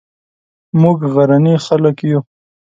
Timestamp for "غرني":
1.13-1.55